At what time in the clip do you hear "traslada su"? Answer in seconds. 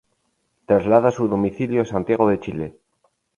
0.65-1.27